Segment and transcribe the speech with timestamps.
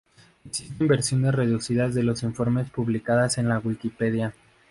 [0.45, 4.33] Existen versiones reducidas de los informes publicadas en la Wikipedia.